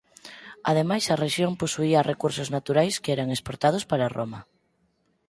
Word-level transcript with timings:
Ademais 0.71 1.05
a 1.07 1.19
rexión 1.25 1.51
posuía 1.61 2.07
recursos 2.11 2.51
naturais 2.55 2.95
que 3.03 3.13
eran 3.15 3.29
exportados 3.35 3.83
para 3.91 4.11
Roma. 4.17 4.39